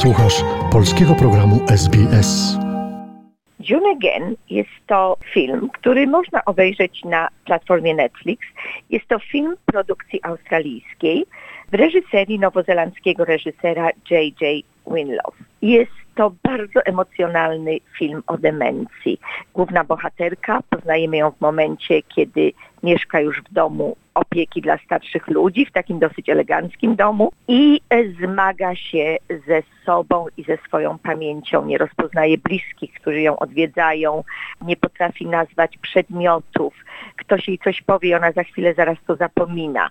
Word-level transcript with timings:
Słuchasz 0.00 0.44
polskiego 0.72 1.14
programu 1.14 1.60
SBS. 1.68 2.58
June 3.68 3.90
Again 3.90 4.36
jest 4.50 4.70
to 4.86 5.16
film, 5.34 5.68
który 5.70 6.06
można 6.06 6.44
obejrzeć 6.44 7.04
na 7.04 7.28
platformie 7.44 7.94
Netflix. 7.94 8.46
Jest 8.90 9.08
to 9.08 9.18
film 9.18 9.56
produkcji 9.66 10.20
australijskiej 10.22 11.26
w 11.72 11.74
reżyserii 11.74 12.38
nowozelandzkiego 12.38 13.24
reżysera 13.24 13.90
J.J. 14.10 14.64
Winlow. 14.86 15.34
Jest 15.62 15.92
to 16.14 16.32
bardzo 16.42 16.80
emocjonalny 16.84 17.78
film 17.98 18.22
o 18.26 18.38
demencji. 18.38 19.20
Główna 19.54 19.84
bohaterka, 19.84 20.60
poznajemy 20.70 21.16
ją 21.16 21.30
w 21.30 21.40
momencie, 21.40 22.02
kiedy 22.02 22.52
mieszka 22.82 23.20
już 23.20 23.42
w 23.42 23.52
domu 23.52 23.96
opieki 24.14 24.62
dla 24.62 24.78
starszych 24.78 25.28
ludzi, 25.28 25.66
w 25.66 25.72
takim 25.72 25.98
dosyć 25.98 26.28
eleganckim 26.28 26.96
domu 26.96 27.32
i 27.48 27.80
zmaga 28.22 28.74
się 28.76 29.16
ze 29.46 29.62
sobą 29.86 30.26
i 30.36 30.42
ze 30.42 30.56
swoją 30.56 30.98
pamięcią. 30.98 31.64
Nie 31.64 31.78
rozpoznaje 31.78 32.38
bliskich, 32.38 32.92
którzy 32.94 33.20
ją 33.20 33.38
odwiedzają, 33.38 34.24
nie 34.62 34.76
potrafi 34.76 35.26
nazwać 35.26 35.78
przedmiotów. 35.78 36.74
Ktoś 37.16 37.48
jej 37.48 37.58
coś 37.58 37.82
powie, 37.82 38.16
ona 38.16 38.32
za 38.32 38.44
chwilę 38.44 38.74
zaraz 38.74 38.98
to 39.06 39.16
zapomina. 39.16 39.90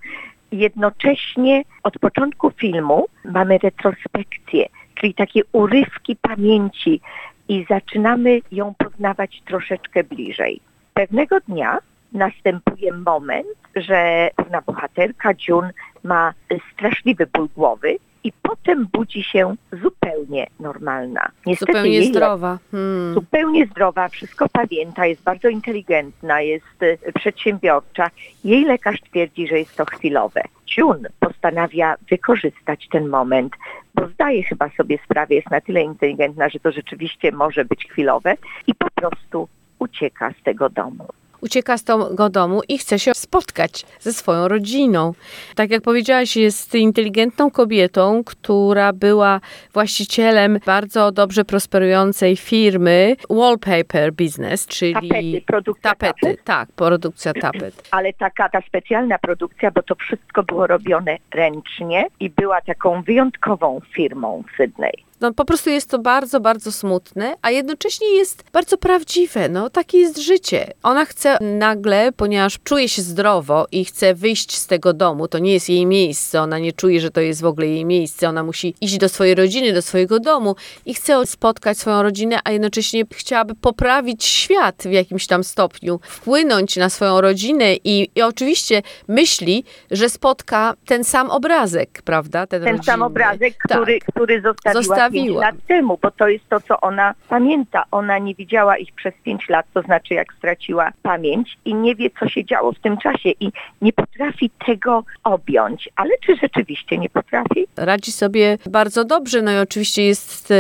Jednocześnie 0.52 1.64
od 1.84 2.00
początku 2.00 2.52
filmu 2.52 3.06
mamy 3.26 3.58
retrospekcję, 3.58 4.66
czyli 4.96 5.14
takie 5.14 5.42
urywki 5.52 6.16
pamięci 6.16 7.02
i 7.50 7.66
zaczynamy 7.70 8.42
ją 8.52 8.74
poznawać 8.78 9.42
troszeczkę 9.46 10.04
bliżej. 10.04 10.62
Pewnego 10.94 11.40
dnia 11.40 11.78
następuje 12.14 12.94
moment, 12.94 13.48
że 13.76 14.30
pewna 14.36 14.62
bohaterka 14.62 15.30
June 15.48 15.72
ma 16.04 16.34
straszliwy 16.74 17.28
ból 17.34 17.48
głowy 17.56 17.98
i 18.24 18.32
potem 18.42 18.88
budzi 18.94 19.24
się 19.24 19.56
zupełnie 19.84 20.48
normalna. 20.60 21.32
Niestety 21.46 21.72
zupełnie 21.72 22.04
zdrowa. 22.04 22.58
Hmm. 22.72 23.14
Zupełnie 23.14 23.66
zdrowa, 23.66 24.08
wszystko 24.08 24.46
pamięta, 24.50 25.06
jest 25.06 25.24
bardzo 25.24 25.50
inteligentna, 25.50 26.42
jest 26.42 26.84
e, 26.84 27.12
przedsiębiorcza. 27.12 28.10
Jej 28.44 28.66
lekarz 28.66 29.02
twierdzi, 29.02 29.48
że 29.48 29.60
jest 29.60 29.76
to 29.76 29.86
chwilowe. 29.86 30.42
June 30.78 31.10
postanawia 31.20 31.96
wykorzystać 32.10 32.88
ten 32.92 33.08
moment, 33.08 33.54
bo 33.96 34.08
zdaje 34.08 34.44
chyba 34.44 34.70
sobie 34.70 34.98
sprawę, 35.06 35.36
jest 35.36 35.50
na 35.50 35.62
tyle 35.62 35.82
inteligentna, 35.82 36.50
że 36.50 36.60
to 36.60 36.72
rzeczywiście 36.72 37.32
może 37.32 37.66
być 37.66 37.88
chwilowe 37.92 38.36
i 38.68 38.76
po 38.76 38.88
prostu 38.96 39.48
ucieka 39.80 40.34
z 40.40 40.44
tego 40.44 40.70
domu 40.70 41.08
ucieka 41.42 41.78
z 41.78 41.84
tego 41.84 42.30
domu 42.30 42.62
i 42.68 42.78
chce 42.78 43.00
się 43.00 43.14
spotkać 43.14 43.86
ze 44.00 44.14
swoją 44.14 44.48
rodziną. 44.48 45.14
Tak 45.56 45.72
jak 45.72 45.82
powiedziałaś, 45.82 46.38
jest 46.38 46.76
inteligentną 46.76 47.52
kobietą, 47.52 48.24
która 48.24 48.94
była 48.94 49.42
właścicielem 49.74 50.60
bardzo 50.66 51.12
dobrze 51.12 51.46
prosperującej 51.46 52.36
firmy 52.36 53.16
Wallpaper 53.30 54.14
Business, 54.14 54.68
czyli 54.68 54.94
tapety, 54.94 55.42
produkcja 55.48 55.90
tapety, 55.92 56.22
tapet. 56.22 56.44
tak, 56.44 56.72
produkcja 56.72 57.34
tapet. 57.34 57.88
Ale 57.92 58.14
taka 58.14 58.50
ta 58.50 58.62
specjalna 58.62 59.20
produkcja, 59.20 59.72
bo 59.72 59.84
to 59.84 59.96
wszystko 59.96 60.44
było 60.44 60.68
robione 60.68 61.18
ręcznie 61.34 62.08
i 62.20 62.30
była 62.30 62.62
taką 62.62 63.02
wyjątkową 63.02 63.82
firmą 63.94 64.44
w 64.54 64.58
Sydney. 64.58 65.09
No 65.22 65.34
po 65.34 65.46
prostu 65.46 65.70
jest 65.70 65.90
to 65.90 66.00
bardzo, 66.00 66.40
bardzo 66.40 66.72
smutne, 66.72 67.36
a 67.42 67.52
jednocześnie 67.52 68.08
jest 68.08 68.44
bardzo 68.54 68.78
prawdziwe. 68.78 69.50
No 69.50 69.70
takie 69.70 69.98
jest 69.98 70.18
życie. 70.18 70.74
Ona 70.84 71.06
chce 71.06 71.38
nagle, 71.42 72.12
ponieważ 72.12 72.60
czuje 72.64 72.90
się 72.90 73.02
zdrowo 73.02 73.68
i 73.72 73.86
chce 73.86 74.14
wyjść 74.14 74.58
z 74.58 74.68
tego 74.68 74.94
domu, 74.94 75.28
to 75.28 75.40
nie 75.40 75.54
jest 75.54 75.70
jej 75.70 75.86
miejsce, 75.86 76.42
ona 76.42 76.60
nie 76.60 76.74
czuje, 76.74 77.02
że 77.02 77.12
to 77.12 77.22
jest 77.22 77.42
w 77.42 77.46
ogóle 77.46 77.68
jej 77.68 77.86
miejsce, 77.86 78.30
ona 78.30 78.44
musi 78.44 78.76
iść 78.82 78.98
do 78.98 79.10
swojej 79.10 79.36
rodziny, 79.36 79.74
do 79.74 79.82
swojego 79.82 80.20
domu 80.20 80.56
i 80.86 80.94
chce 80.94 81.26
spotkać 81.26 81.78
swoją 81.78 82.04
rodzinę, 82.04 82.40
a 82.44 82.52
jednocześnie 82.52 83.04
chciałaby 83.14 83.56
poprawić 83.56 84.26
świat 84.26 84.84
w 84.86 84.92
jakimś 84.92 85.28
tam 85.28 85.44
stopniu, 85.44 86.00
wpłynąć 86.04 86.76
na 86.76 86.90
swoją 86.90 87.22
rodzinę 87.22 87.76
i, 87.76 88.12
i 88.16 88.22
oczywiście 88.22 88.82
myśli, 89.08 89.64
że 89.92 90.10
spotka 90.10 90.74
ten 90.86 91.04
sam 91.04 91.30
obrazek, 91.30 92.02
prawda? 92.06 92.48
Ten, 92.48 92.64
ten 92.64 92.84
sam 92.84 93.02
obrazek, 93.02 93.54
który, 93.58 94.00
tak. 94.00 94.14
który 94.14 94.42
zostawiła 94.42 95.09
pięć 95.12 95.30
lat 95.30 95.56
temu, 95.68 96.00
bo 96.02 96.12
to 96.12 96.28
jest 96.28 96.50
to, 96.50 96.60
co 96.60 96.82
ona 96.82 97.14
pamięta. 97.30 97.84
Ona 97.92 98.18
nie 98.18 98.36
widziała 98.36 98.78
ich 98.78 98.92
przez 98.94 99.14
pięć 99.24 99.50
lat, 99.50 99.66
to 99.74 99.82
znaczy 99.82 100.14
jak 100.14 100.34
straciła 100.34 100.92
pamięć 101.04 101.58
i 101.66 101.74
nie 101.74 101.96
wie, 101.96 102.10
co 102.20 102.30
się 102.30 102.46
działo 102.46 102.72
w 102.72 102.80
tym 102.80 102.98
czasie 102.98 103.30
i 103.40 103.52
nie 103.82 103.94
potrafi 103.94 104.52
tego 104.66 105.04
objąć. 105.24 105.90
Ale 105.96 106.10
czy 106.26 106.36
rzeczywiście 106.36 106.98
nie 106.98 107.10
potrafi? 107.10 107.68
Radzi 107.78 108.12
sobie 108.12 108.58
bardzo 108.70 109.06
dobrze, 109.06 109.42
no 109.42 109.52
i 109.52 109.58
oczywiście 109.58 110.04
jest 110.04 110.52
e, 110.52 110.56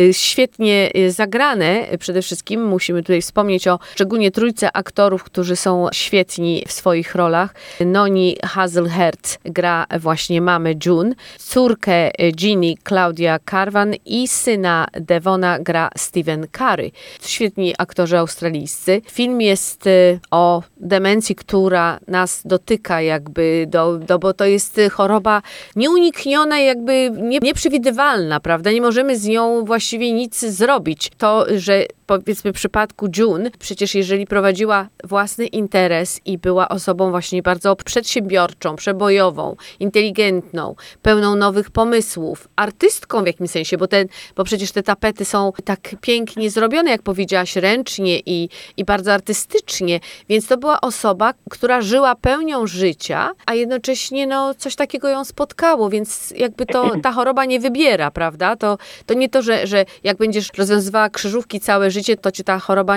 e, 0.00 0.12
świetnie 0.12 0.90
e, 0.94 1.10
zagrane. 1.10 1.86
Przede 1.98 2.22
wszystkim 2.22 2.64
musimy 2.64 3.02
tutaj 3.02 3.22
wspomnieć 3.22 3.68
o 3.68 3.78
szczególnie 3.94 4.30
trójce 4.30 4.76
aktorów, 4.76 5.24
którzy 5.24 5.56
są 5.56 5.88
świetni 5.92 6.62
w 6.68 6.72
swoich 6.72 7.14
rolach. 7.14 7.54
Noni 7.86 8.36
Hazelhert 8.44 9.38
gra 9.44 9.86
właśnie 10.00 10.40
mamę 10.40 10.72
June, 10.86 11.14
córkę 11.38 12.10
Ginny 12.34 12.74
Claudia 12.88 13.38
Carvan, 13.50 13.83
i 13.92 14.28
syna 14.28 14.86
Devona 15.00 15.58
gra 15.58 15.90
Steven 15.96 16.46
Curry. 16.52 16.90
Świetni 17.22 17.74
aktorzy 17.78 18.18
australijscy. 18.18 19.02
Film 19.10 19.40
jest 19.40 19.86
y, 19.86 20.20
o 20.30 20.62
demencji, 20.76 21.34
która 21.34 21.98
nas 22.08 22.42
dotyka 22.44 23.00
jakby, 23.00 23.66
do, 23.68 23.98
do, 23.98 24.18
bo 24.18 24.34
to 24.34 24.44
jest 24.44 24.80
choroba 24.92 25.42
nieunikniona, 25.76 26.58
jakby 26.58 27.10
nie, 27.22 27.38
nieprzewidywalna, 27.38 28.40
prawda? 28.40 28.72
Nie 28.72 28.80
możemy 28.80 29.18
z 29.18 29.26
nią 29.26 29.64
właściwie 29.64 30.12
nic 30.12 30.40
zrobić. 30.40 31.10
To, 31.18 31.46
że 31.56 31.86
powiedzmy 32.06 32.52
przypadku 32.52 33.08
June, 33.18 33.50
przecież 33.58 33.94
jeżeli 33.94 34.26
prowadziła 34.26 34.88
własny 35.04 35.46
interes 35.46 36.20
i 36.24 36.38
była 36.38 36.68
osobą 36.68 37.10
właśnie 37.10 37.42
bardzo 37.42 37.76
przedsiębiorczą, 37.76 38.76
przebojową, 38.76 39.56
inteligentną, 39.80 40.74
pełną 41.02 41.36
nowych 41.36 41.70
pomysłów, 41.70 42.48
artystką 42.56 43.22
w 43.22 43.26
jakimś 43.26 43.50
sensie, 43.50 43.76
bo, 43.76 43.86
ten, 43.86 44.08
bo 44.36 44.44
przecież 44.44 44.72
te 44.72 44.82
tapety 44.82 45.24
są 45.24 45.52
tak 45.64 45.80
pięknie 46.00 46.50
zrobione, 46.50 46.90
jak 46.90 47.02
powiedziałaś, 47.02 47.56
ręcznie 47.56 48.20
i, 48.26 48.48
i 48.76 48.84
bardzo 48.84 49.12
artystycznie, 49.12 50.00
więc 50.28 50.46
to 50.46 50.56
była 50.56 50.80
osoba, 50.80 51.34
która 51.50 51.80
żyła 51.80 52.14
pełnią 52.14 52.66
życia, 52.66 53.30
a 53.46 53.54
jednocześnie 53.54 54.26
no, 54.26 54.54
coś 54.54 54.76
takiego 54.76 55.08
ją 55.08 55.24
spotkało, 55.24 55.90
więc 55.90 56.34
jakby 56.36 56.66
to 56.66 56.90
ta 57.02 57.12
choroba 57.12 57.44
nie 57.44 57.60
wybiera, 57.60 58.10
prawda? 58.10 58.56
To, 58.56 58.78
to 59.06 59.14
nie 59.14 59.28
to, 59.28 59.42
że, 59.42 59.66
że 59.66 59.84
jak 60.04 60.16
będziesz 60.16 60.48
rozwiązywała 60.58 61.10
krzyżówki 61.10 61.60
całe 61.60 61.90
życie, 61.94 62.16
to 62.16 62.30
cię 62.30 62.44
ta 62.44 62.58
choroba 62.58 62.96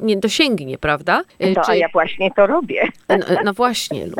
nie 0.00 0.16
dosięgnie, 0.16 0.78
prawda? 0.78 1.22
No, 1.40 1.62
Czy... 1.64 1.70
a 1.70 1.74
ja 1.74 1.88
właśnie 1.92 2.30
to 2.30 2.46
robię. 2.46 2.88
No, 3.08 3.16
no 3.44 3.52
właśnie, 3.52 4.06
Lu. 4.06 4.16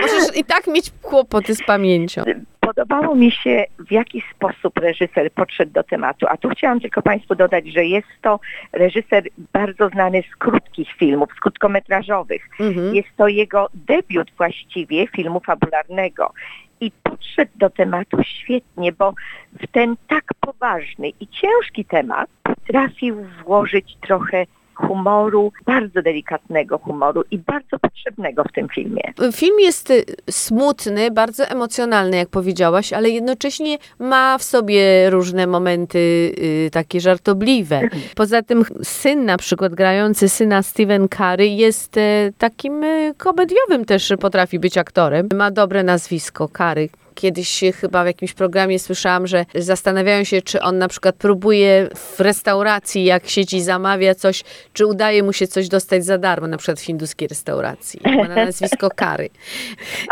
Możesz 0.00 0.36
i 0.36 0.44
tak 0.44 0.66
mieć 0.66 0.92
kłopoty 1.02 1.54
z 1.54 1.64
pamięcią. 1.66 2.22
Podobało 2.60 3.14
mi 3.14 3.32
się, 3.32 3.64
w 3.78 3.92
jaki 3.92 4.22
sposób 4.34 4.78
reżyser 4.78 5.32
podszedł 5.32 5.72
do 5.72 5.82
tematu. 5.82 6.26
A 6.28 6.36
tu 6.36 6.48
chciałam 6.48 6.80
tylko 6.80 7.02
Państwu 7.02 7.34
dodać, 7.34 7.66
że 7.66 7.84
jest 7.84 8.08
to 8.22 8.40
reżyser 8.72 9.22
bardzo 9.52 9.88
znany 9.88 10.22
z 10.32 10.36
krótkich 10.36 10.88
filmów, 10.92 11.28
z 11.36 11.40
krótkometrażowych. 11.40 12.48
Mhm. 12.60 12.94
Jest 12.94 13.08
to 13.16 13.28
jego 13.28 13.68
debiut 13.74 14.30
właściwie 14.38 15.06
filmu 15.06 15.40
fabularnego 15.40 16.32
i 16.80 16.90
podszedł 17.02 17.52
do 17.54 17.70
tematu 17.70 18.18
świetnie, 18.22 18.92
bo 18.92 19.14
w 19.60 19.66
ten 19.72 19.96
tak 20.08 20.24
poważny 20.40 21.08
i 21.08 21.28
ciężki 21.28 21.84
temat 21.84 22.30
potrafił 22.66 23.16
włożyć 23.44 23.96
trochę 24.06 24.46
humoru, 24.76 25.52
bardzo 25.66 26.02
delikatnego 26.02 26.78
humoru 26.78 27.22
i 27.30 27.38
bardzo 27.38 27.78
potrzebnego 27.78 28.44
w 28.44 28.52
tym 28.52 28.68
filmie. 28.68 29.02
Film 29.32 29.60
jest 29.60 29.90
y, 29.90 30.04
smutny, 30.30 31.10
bardzo 31.10 31.44
emocjonalny, 31.44 32.16
jak 32.16 32.28
powiedziałaś, 32.28 32.92
ale 32.92 33.10
jednocześnie 33.10 33.78
ma 33.98 34.38
w 34.38 34.42
sobie 34.42 35.10
różne 35.10 35.46
momenty 35.46 35.98
y, 35.98 36.70
takie 36.72 37.00
żartobliwe. 37.00 37.80
Poza 38.16 38.42
tym 38.42 38.62
syn 38.82 39.24
na 39.24 39.36
przykład, 39.36 39.74
grający 39.74 40.28
syna 40.28 40.62
Steven 40.62 41.08
Curry 41.08 41.46
jest 41.46 41.96
y, 41.96 42.32
takim 42.38 42.84
y, 42.84 43.14
komediowym 43.16 43.84
też 43.84 44.12
potrafi 44.20 44.58
być 44.58 44.78
aktorem. 44.78 45.28
Ma 45.34 45.50
dobre 45.50 45.82
nazwisko, 45.82 46.48
Curry. 46.48 46.88
Kiedyś 47.16 47.60
chyba 47.80 48.04
w 48.04 48.06
jakimś 48.06 48.32
programie 48.32 48.78
słyszałam, 48.78 49.26
że 49.26 49.46
zastanawiają 49.54 50.24
się, 50.24 50.42
czy 50.42 50.60
on 50.60 50.78
na 50.78 50.88
przykład 50.88 51.16
próbuje 51.16 51.88
w 51.94 52.20
restauracji, 52.20 53.04
jak 53.04 53.28
siedzi, 53.28 53.62
zamawia 53.62 54.14
coś, 54.14 54.44
czy 54.72 54.86
udaje 54.86 55.22
mu 55.22 55.32
się 55.32 55.46
coś 55.46 55.68
dostać 55.68 56.04
za 56.04 56.18
darmo, 56.18 56.46
na 56.46 56.56
przykład 56.56 56.80
w 56.80 56.82
hinduskiej 56.82 57.28
restauracji. 57.28 58.00
Ma 58.04 58.28
na 58.28 58.34
nazwisko 58.34 58.88
Kary. 58.96 59.28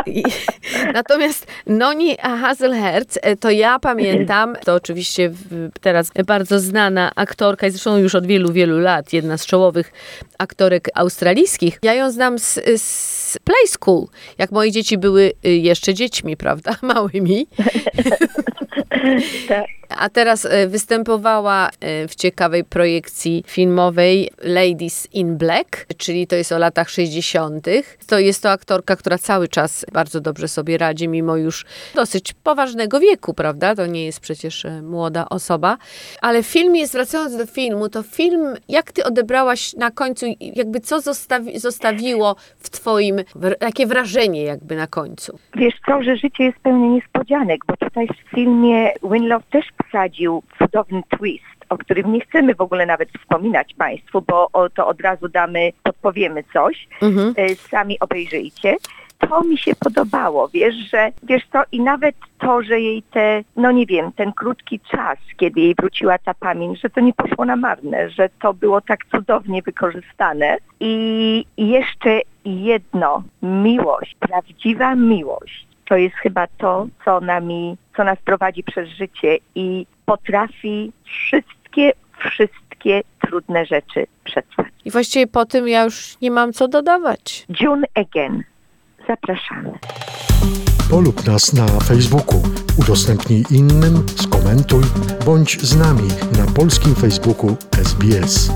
I, 0.06 0.22
natomiast 0.92 1.46
Noni 1.66 2.16
Hazelherz, 2.16 3.18
e, 3.22 3.36
to 3.36 3.50
ja 3.50 3.78
pamiętam, 3.78 4.56
to 4.64 4.74
oczywiście 4.74 5.32
teraz 5.80 6.10
bardzo 6.26 6.60
znana 6.60 7.10
aktorka, 7.16 7.70
zresztą 7.70 7.98
już 7.98 8.14
od 8.14 8.26
wielu, 8.26 8.52
wielu 8.52 8.78
lat, 8.78 9.12
jedna 9.12 9.38
z 9.38 9.46
czołowych 9.46 9.92
aktorek 10.38 10.88
australijskich. 10.94 11.78
Ja 11.82 11.94
ją 11.94 12.10
znam 12.10 12.38
z, 12.38 12.60
z 12.82 13.38
Play 13.44 13.68
School, 13.68 14.06
jak 14.38 14.52
moje 14.52 14.70
dzieci 14.70 14.98
były 14.98 15.32
y, 15.46 15.50
jeszcze 15.50 15.94
dziećmi, 15.94 16.36
prawda? 16.36 16.76
Ah 16.96 17.02
oui, 17.02 17.20
oui. 17.20 17.48
Tak. 19.48 19.66
A 19.88 20.08
teraz 20.08 20.46
e, 20.46 20.66
występowała 20.66 21.68
e, 21.80 22.08
w 22.08 22.14
ciekawej 22.14 22.64
projekcji 22.64 23.44
filmowej 23.46 24.30
Ladies 24.42 25.08
in 25.12 25.36
Black, 25.36 25.86
czyli 25.96 26.26
to 26.26 26.36
jest 26.36 26.52
o 26.52 26.58
latach 26.58 26.90
60. 26.90 27.66
To 28.06 28.18
jest 28.18 28.42
to 28.42 28.50
aktorka, 28.50 28.96
która 28.96 29.18
cały 29.18 29.48
czas 29.48 29.86
bardzo 29.92 30.20
dobrze 30.20 30.48
sobie 30.48 30.78
radzi, 30.78 31.08
mimo 31.08 31.36
już 31.36 31.64
dosyć 31.94 32.32
poważnego 32.32 33.00
wieku, 33.00 33.34
prawda? 33.34 33.74
To 33.74 33.86
nie 33.86 34.04
jest 34.04 34.20
przecież 34.20 34.64
e, 34.64 34.82
młoda 34.82 35.26
osoba. 35.30 35.76
Ale 36.22 36.42
w 36.42 36.46
filmie, 36.46 36.86
zwracając 36.86 37.36
do 37.36 37.46
filmu, 37.46 37.88
to 37.88 38.02
film, 38.02 38.54
jak 38.68 38.92
ty 38.92 39.04
odebrałaś 39.04 39.74
na 39.74 39.90
końcu, 39.90 40.26
jakby 40.40 40.80
co 40.80 41.00
zostawi, 41.00 41.58
zostawiło 41.58 42.36
w 42.58 42.70
twoim, 42.70 43.16
takie 43.58 43.86
wrażenie 43.86 44.42
jakby 44.42 44.76
na 44.76 44.86
końcu? 44.86 45.38
Wiesz 45.56 45.74
co, 45.86 46.02
że 46.02 46.16
życie 46.16 46.44
jest 46.44 46.58
pełne 46.58 46.88
niespodzianek, 46.88 47.60
bo 47.66 47.76
tutaj 47.76 48.06
w 48.06 48.34
filmie 48.34 48.93
Winlow 49.02 49.42
też 49.50 49.66
wsadził 49.88 50.42
cudowny 50.58 51.02
twist, 51.18 51.44
o 51.68 51.78
którym 51.78 52.12
nie 52.12 52.20
chcemy 52.20 52.54
w 52.54 52.60
ogóle 52.60 52.86
nawet 52.86 53.08
wspominać 53.20 53.74
Państwu, 53.74 54.22
bo 54.22 54.48
o, 54.52 54.70
to 54.70 54.86
od 54.86 55.00
razu 55.00 55.28
damy, 55.28 55.70
podpowiemy 55.82 56.44
coś, 56.52 56.88
Mhm. 57.02 57.34
e, 57.36 57.54
sami 57.54 58.00
obejrzyjcie. 58.00 58.76
To 59.18 59.44
mi 59.44 59.58
się 59.58 59.72
podobało, 59.80 60.48
wiesz, 60.48 60.74
że 60.74 61.12
wiesz 61.22 61.42
co, 61.52 61.62
i 61.72 61.80
nawet 61.80 62.16
to, 62.38 62.62
że 62.62 62.80
jej 62.80 63.02
te, 63.02 63.42
no 63.56 63.70
nie 63.72 63.86
wiem, 63.86 64.12
ten 64.12 64.32
krótki 64.32 64.80
czas, 64.80 65.18
kiedy 65.36 65.60
jej 65.60 65.74
wróciła 65.74 66.18
ta 66.18 66.34
pamięć, 66.34 66.80
że 66.80 66.90
to 66.90 67.00
nie 67.00 67.12
poszło 67.12 67.44
na 67.44 67.56
marne, 67.56 68.10
że 68.10 68.28
to 68.42 68.54
było 68.54 68.80
tak 68.80 68.98
cudownie 69.10 69.62
wykorzystane. 69.62 70.56
I 70.80 71.44
jeszcze 71.56 72.20
jedno, 72.44 73.22
miłość, 73.42 74.16
prawdziwa 74.20 74.94
miłość, 74.94 75.66
to 75.88 75.96
jest 75.96 76.16
chyba 76.16 76.46
to, 76.58 76.86
co 77.04 77.20
nami, 77.20 77.76
co 77.96 78.04
nas 78.04 78.18
prowadzi 78.24 78.62
przez 78.62 78.88
życie 78.88 79.38
i 79.54 79.86
potrafi 80.06 80.92
wszystkie, 81.04 81.92
wszystkie 82.18 83.02
trudne 83.20 83.66
rzeczy 83.66 84.06
przetrwać. 84.24 84.66
I 84.84 84.90
właściwie 84.90 85.26
po 85.26 85.46
tym 85.46 85.68
ja 85.68 85.84
już 85.84 86.20
nie 86.22 86.30
mam 86.30 86.52
co 86.52 86.68
dodawać. 86.68 87.46
June 87.60 87.86
Again. 87.94 88.44
Zapraszamy. 89.08 89.72
Polub 90.90 91.26
nas 91.26 91.52
na 91.52 91.66
Facebooku, 91.66 92.42
udostępnij 92.78 93.44
innym, 93.50 94.08
skomentuj, 94.08 94.82
bądź 95.24 95.60
z 95.60 95.76
nami 95.76 96.08
na 96.38 96.52
polskim 96.52 96.94
Facebooku 96.94 97.56
SBS. 97.72 98.50